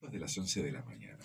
[0.00, 1.18] las 11 de la mañana.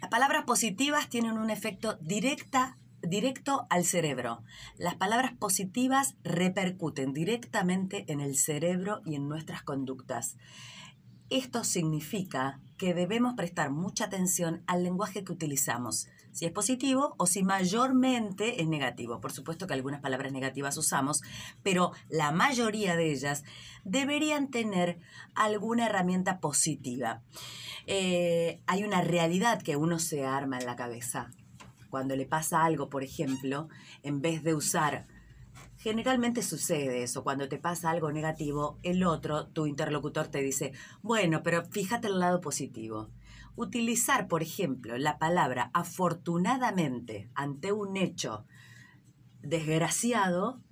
[0.00, 4.42] Las palabras positivas tienen un efecto directa, directo al cerebro.
[4.78, 10.36] Las palabras positivas repercuten directamente en el cerebro y en nuestras conductas.
[11.32, 17.24] Esto significa que debemos prestar mucha atención al lenguaje que utilizamos, si es positivo o
[17.24, 19.18] si mayormente es negativo.
[19.18, 21.22] Por supuesto que algunas palabras negativas usamos,
[21.62, 23.44] pero la mayoría de ellas
[23.82, 24.98] deberían tener
[25.34, 27.22] alguna herramienta positiva.
[27.86, 31.30] Eh, hay una realidad que uno se arma en la cabeza.
[31.88, 33.70] Cuando le pasa algo, por ejemplo,
[34.02, 35.06] en vez de usar
[35.76, 41.42] Generalmente sucede eso, cuando te pasa algo negativo, el otro, tu interlocutor, te dice, bueno,
[41.42, 43.10] pero fíjate el lado positivo.
[43.56, 48.46] Utilizar, por ejemplo, la palabra afortunadamente ante un hecho
[49.42, 50.62] desgraciado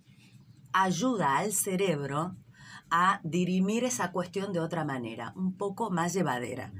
[0.72, 2.36] ayuda al cerebro
[2.90, 6.72] a dirimir esa cuestión de otra manera, un poco más llevadera.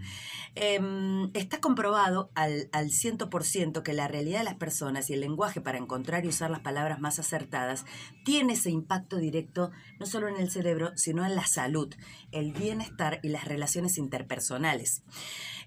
[0.55, 5.61] Em, está comprobado al, al 100% que la realidad de las personas y el lenguaje
[5.61, 7.85] para encontrar y usar las palabras más acertadas
[8.25, 11.95] tiene ese impacto directo no solo en el cerebro, sino en la salud,
[12.33, 15.05] el bienestar y las relaciones interpersonales.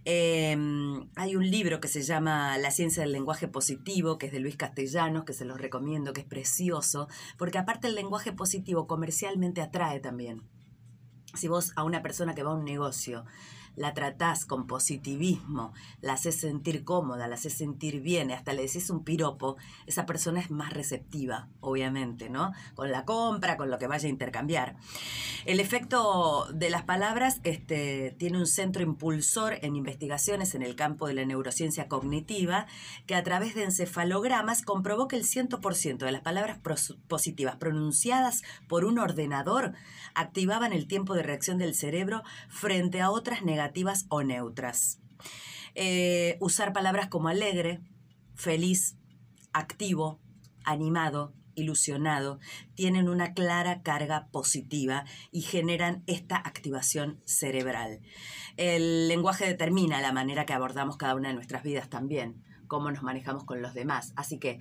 [0.06, 4.40] Em, hay un libro que se llama La ciencia del lenguaje positivo, que es de
[4.40, 7.08] Luis Castellanos, que se los recomiendo, que es precioso,
[7.38, 10.33] porque aparte el lenguaje positivo comercialmente atrae también.
[11.34, 13.26] Si vos a una persona que va a un negocio
[13.76, 18.90] la tratás con positivismo, la haces sentir cómoda, la haces sentir bien, hasta le decís
[18.90, 19.58] un piropo,
[19.88, 22.54] esa persona es más receptiva, obviamente, ¿no?
[22.76, 24.76] Con la compra, con lo que vaya a intercambiar.
[25.46, 31.08] El efecto de las palabras este, tiene un centro impulsor en investigaciones en el campo
[31.08, 32.68] de la neurociencia cognitiva
[33.08, 36.60] que a través de encefalogramas comprobó que el 100% de las palabras
[37.08, 39.74] positivas pronunciadas por un ordenador
[40.14, 45.00] activaban el tiempo de reacción del cerebro frente a otras negativas negativas o neutras.
[45.76, 47.80] Eh, usar palabras como alegre,
[48.36, 48.98] feliz,
[49.54, 50.20] activo,
[50.66, 52.40] animado, ilusionado,
[52.76, 58.02] tienen una clara carga positiva y generan esta activación cerebral.
[58.58, 63.04] El lenguaje determina la manera que abordamos cada una de nuestras vidas también cómo nos
[63.04, 64.14] manejamos con los demás.
[64.16, 64.58] Así que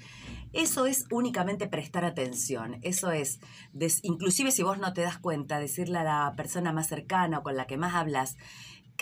[0.53, 2.79] eso es únicamente prestar atención.
[2.83, 3.41] Eso es,
[4.03, 7.57] inclusive si vos no te das cuenta, decirle a la persona más cercana o con
[7.57, 8.37] la que más hablas,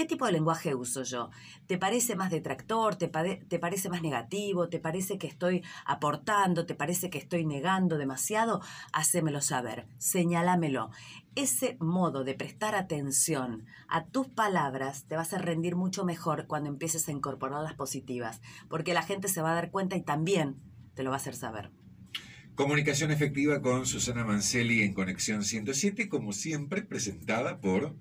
[0.01, 1.29] ¿Qué tipo de lenguaje uso yo?
[1.67, 2.97] ¿Te parece más detractor?
[2.97, 4.71] ¿Te, ¿Te, parece más negativo?
[4.71, 6.65] ¿Te parece que estoy aportando?
[6.65, 8.63] ¿Te parece que estoy negando demasiado?
[8.95, 10.91] Hacémelo saber, señálamelo.
[11.35, 16.47] Ese modo de prestar atención a tus palabras te va a hacer rendir mucho mejor
[16.47, 18.41] cuando empieces a incorporar las positivas,
[18.71, 20.57] porque la gente se va a dar cuenta y también
[20.95, 21.73] te lo va a hacer saber.
[22.55, 27.99] Comunicación efectiva con Susana Manceli en Conexión 107, como siempre, presentada por